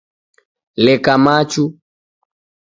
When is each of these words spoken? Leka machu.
Leka 0.83 1.13
machu. 1.25 1.63